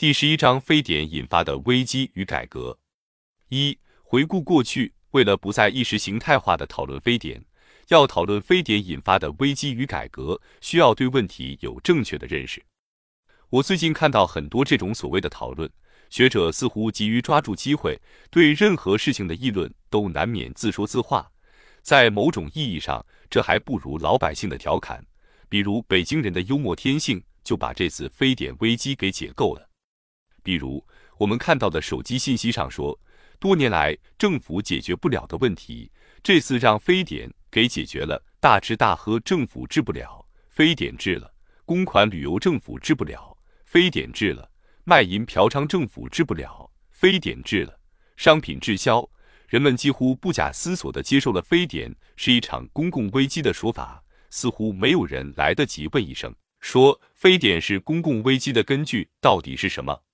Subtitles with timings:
[0.00, 2.78] 第十一章非典引发的危机与改革。
[3.48, 7.44] 一、回顾过去，为了不再意识形态化的讨论非典，
[7.88, 12.64] 要讨论非典引发的危机与改革，需要对问题有正确的认识。
[13.50, 15.68] 我最近看到很多这种所谓的讨论，
[16.10, 21.28] 学者似乎急于抓住机会，对任何事情的议论都难免自说自话。
[21.82, 25.04] 在某种意义上，这还不如老百姓的调侃，
[25.48, 29.67] 比如北京人的幽默天性，就把这次非典危机给解构了。
[30.48, 30.82] 比如，
[31.18, 32.98] 我们看到的手机信息上说，
[33.38, 35.92] 多年来政府解决不了的问题，
[36.22, 38.24] 这次让非典给解决了。
[38.40, 41.30] 大吃大喝政府治不了，非典治了；
[41.66, 44.48] 公款旅游政府治不了，非典治了；
[44.84, 47.74] 卖淫嫖娼政府治不了，非典治了；
[48.16, 49.06] 商品滞销，
[49.48, 60.04] 人们几乎不假思索地接受了非典是一场公共危机的说法，似乎没有人来得及问一声：说非典是公共危机的根据到底是什么？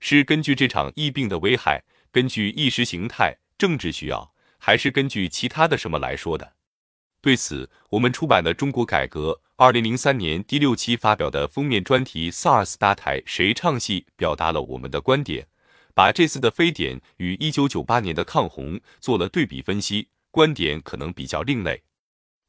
[0.00, 6.54] 是根据这场疫病的危害，根据意识形态、政治需要，还是根据其他的什么来说的？
[7.20, 15.46] 对此，我们出版的《中国改革》二零零三年第六期发表的封面专题 “SARS 搭台谁唱戏”，表达了我们的观点，
[15.94, 21.82] 把这次的非典与一九九八年的抗洪做了对比分析，观点可能比较另类。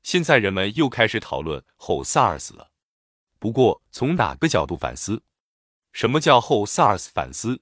[0.04, 2.72] 现在人们又开始讨论后 SARS 了，
[3.39, 5.22] 不过从哪个角度反思？
[5.92, 7.61] 什么叫后 SARS 反思？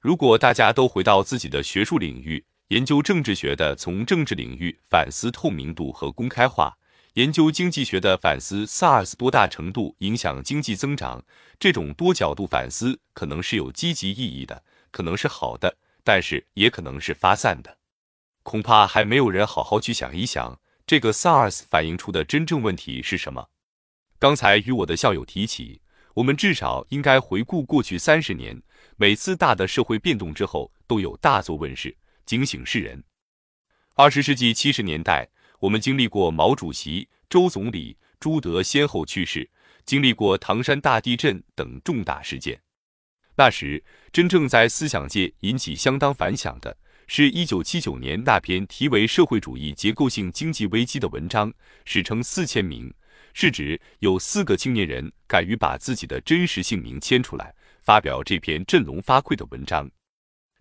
[0.00, 6.78] 如果大家都回到自己的学术领域，研究政治学的从政治领域反思透明度和公开化，
[7.14, 11.24] 研究经济学的反思 SARS 多大程度影响经济增长，
[11.58, 14.62] 这种多角度反思可能是有积极意义的，
[14.92, 17.78] 可能是好的，但是也可能是发散的。
[18.44, 23.48] 恐怕还没有人好好去想一想，这个 SARS 反映出的真正问题是什么。
[24.20, 25.80] 刚才与我的校友提起。
[26.18, 28.60] 我们至少应该回顾过去三十年，
[28.96, 33.04] 每次大的社会变动之后，都有大作问世，警醒世人。
[33.94, 35.28] 二十世纪七十年代，
[35.60, 39.48] 我们经历过毛主席、周总理、朱德先后去世，
[39.84, 42.60] 经历过唐山大地震等重大事件。
[43.36, 46.76] 那时，真正在思想界引起相当反响的，
[47.06, 52.92] 是一九七九年那篇题为《社会主义结构性经济危机》的文章，史称四千名。
[53.40, 59.88] 是指有四个青年人敢于把自己的真实姓名签出来，发表这篇振聋发聩的文章。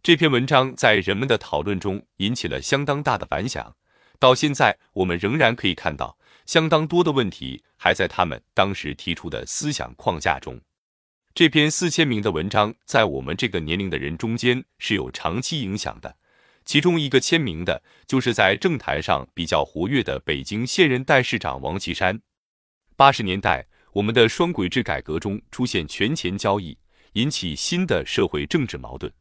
[0.04, 3.76] 这篇文章在人们的讨论中引起了相当大的反响。
[4.20, 10.62] 到现在，我们仍然可以看到相当多的问题还在他们当时提出的思想框架中。
[11.34, 16.16] 这篇四千名的文章在我们这个年龄的人中间是有长期影响的。
[16.64, 22.22] 其中一个签名的就是在政坛上比较活跃的北京现任代市长王岐山。
[22.98, 23.64] 八十年代，
[23.94, 26.76] 我们的双轨制改革中出现权钱交易，
[27.14, 29.14] 引起新的社会政治矛盾。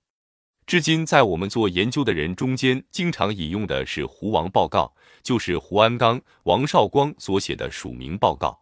[0.66, 8.58] 至今，在我们做研究的人中间，经常引用的是胡王报告，就是胡鞍钢、王绍光所写的署名报告。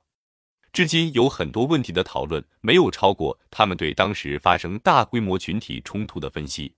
[0.73, 6.75] 至今有很多问题的讨论，没有超过他们对当时发生大规模群体冲突的分析。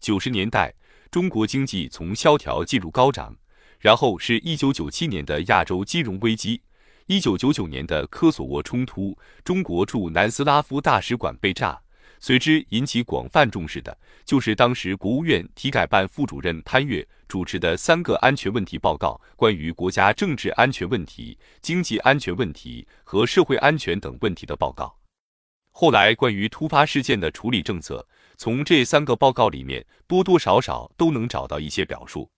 [0.00, 0.74] 九十年代，
[1.10, 3.36] 中国经济从萧条进入高涨，
[3.78, 6.62] 然后是一九九七年的亚洲金融危机。
[7.08, 11.80] 一九九九年的科索沃冲突，中国驻南斯拉夫大使馆被炸，
[12.20, 24.94] 随之引起广泛重视的，就是当时国务院体改办副主任潘岳主持的三个安全问题报告，关于国家政治安全问题、经济安全问题和社会安全等问题的报告。
[25.70, 32.30] 后来关于突发事件的处理政策，从这三个报告里面多多少少都能找到一些表述。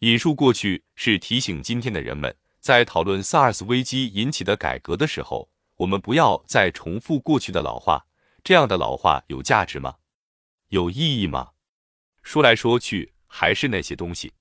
[0.00, 2.34] 引述过去是提醒今天的人们。
[2.60, 8.06] 在讨论 SARS 危机引起的改革的时候，我们不要再重复过去的老话。
[8.44, 9.96] 这样的老话有价值吗？
[10.68, 11.52] 有意义吗？
[12.22, 14.34] 说来说去还是那些东西。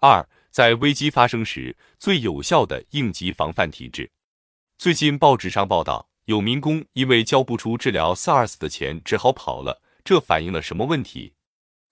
[0.00, 4.10] 二，在危机发生时最有效的应急防范体制。
[4.76, 9.82] 最近报纸上报道，有民工因为交不出治疗 SARS 的钱，只好跑了。
[10.04, 11.34] 这反映了什么问题？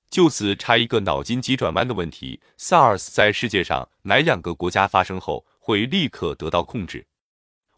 [0.08, 5.44] 就此插一个脑筋急转弯的问题：SARS 在世界上哪两个国家发生后？
[5.66, 7.08] 会立刻得到控制，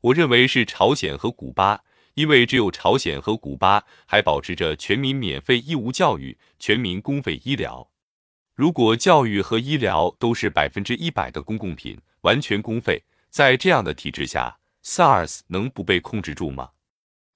[0.03, 7.89] 我认为是朝鲜和古巴，因为只有朝鲜和古巴还保持着全民免费义务教育、全民公费医疗。
[8.55, 16.73] 如果教育和医疗都是百分之一百的公共品，完全公费，在这样的体制下，SARS 能不被控制住吗？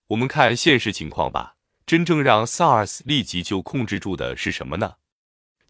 [0.09, 1.57] 我们看现实情况吧。
[1.87, 4.97] 真正让 SARS 立即就控制住的是什么呢？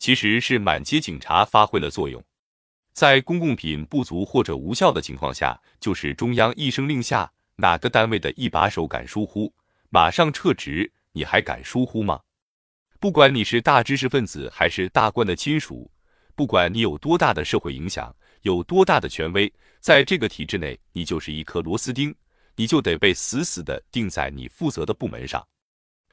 [0.00, 2.24] 其实是满街警察发挥了作用。
[2.92, 9.52] 在公共品不足或者无效的情况下，就是中央一声令下，哪个单位的一把手敢疏忽，
[9.88, 12.20] 马上撤职，你还敢疏忽吗？
[13.00, 15.90] 不管你是大知识分子还是大官的亲属，
[16.34, 22.14] 不管你有多大的社会影响，有多大的权威，在这个体制内，你就是一颗螺丝钉，
[22.56, 25.42] 你就得被死死的钉在你负责的部门上。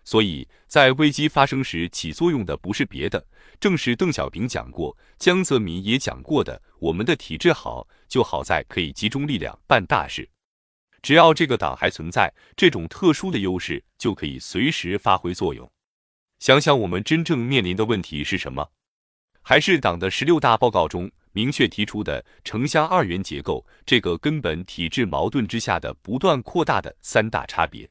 [0.09, 3.23] 所以在危机发生时起作用的不是别的，
[3.59, 10.27] 正是邓小平讲过、江泽民也讲过的：我们的体制好，就好在可以集中力量办大事。
[11.03, 15.69] 只要这个党还存在，这种特殊的优势就可以随时发挥作用。
[16.39, 18.67] 想想我们真正面临的问题是什么？
[19.43, 27.87] 还是党的十六大报告中明确提出的城乡二元结构这个根本体制矛盾之下的不断扩大的三大差别。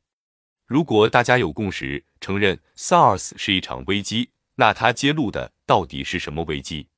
[0.68, 6.88] 如果大家有共识，承认 SARS 是一场危机，那它揭露的到底是什么危机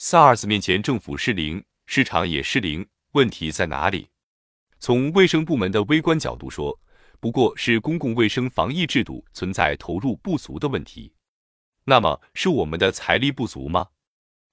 [0.00, 4.08] ？SARS 面前政府失灵，市场也失灵，问题在哪里？
[4.78, 6.80] 从卫生部门的微观角度说，
[7.20, 11.12] 不过是公共卫生防疫制度存在投入不足的问题。
[11.84, 13.88] 那么是我们的财力不足吗？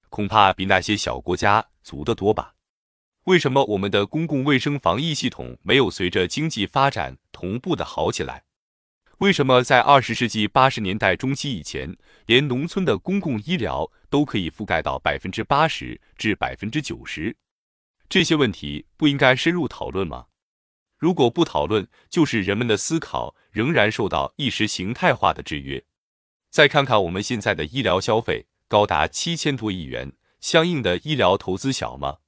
[0.10, 2.56] 恐怕比那些小国家足得多吧。
[3.24, 8.44] 为什么我们的公共卫生防疫系统没有随着经济发展同步的好起来？
[9.19, 17.36] 为什么在二十世纪八十年代中期以前，连农村的公共医疗都可以覆盖到百分之八十至百分之九十？
[18.07, 20.27] 这些问题不应该深入讨论吗？
[20.98, 25.83] 如果不讨论，就是人们的思考仍然受到意识形态化的制约。
[26.50, 32.19] 再看看我们现在的医疗消费高达七千多亿元，相应的医疗投资小吗？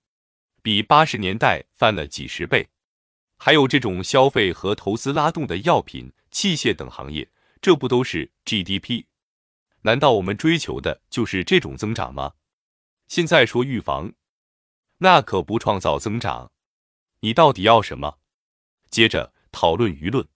[0.61, 2.67] 比八十年代翻了几十倍。
[3.37, 6.11] 还有这种消费和投资拉动的药品。
[6.31, 7.30] 器械等行业，
[7.62, 9.06] 这不都是 GDP？
[9.81, 12.33] 难道我们追求的就是这种增长吗？
[13.07, 14.13] 现在说预防，
[15.00, 16.51] 那可不创造增长。
[17.19, 18.19] 你到底要什么？
[18.89, 20.28] 接着讨论舆论。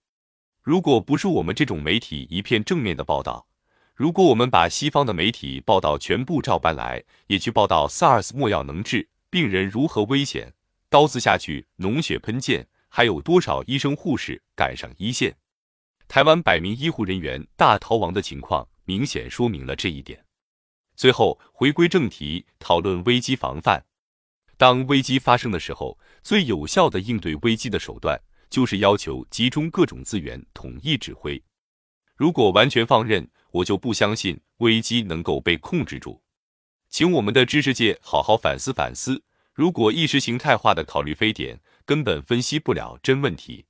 [0.62, 3.46] 如果不是我们这种媒体一片正面的报道，
[3.94, 10.52] 如果我们把西方的媒体报道全部照搬来，也去报道 SARS 莫药能治，病人如何危险，
[10.90, 15.36] 刀子下去脓血喷溅，还有多少医生护士赶上一线？
[16.08, 20.24] 台湾百名医护人员大逃亡的情况，明显说明了这一点。
[20.94, 23.84] 最后回归正题，讨论危机防范。
[24.56, 28.18] 当危机发生的时候，最有效的应对危机的手段，
[28.48, 31.42] 就是要求集中各种资源，统一指挥。
[32.16, 36.22] 如果完全放任，我就不相信危机能够被控制住。
[36.88, 39.22] 请我们的知识界好好反思反思。
[39.52, 43.66] 如果意识形态化的考虑非典，根本分析不了真问题。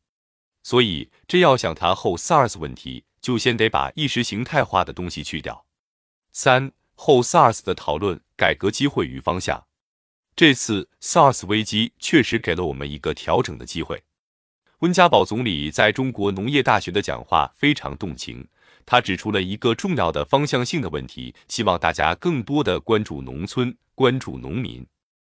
[0.66, 5.64] 所以，这要想谈后 SARS 问题，就先得把意识形态化的东西去掉。
[6.32, 9.68] 三后 SARS 的讨论，改革机会与方向。
[10.34, 14.02] 这次 SARS 危机确实给了我们一个调整的机会。
[14.80, 18.48] 温家宝总理在中国农业大学的讲话非常动情，
[18.84, 24.84] 他指出了一个重要的方向性的问题，希望大家更多的关注农村，关注农民。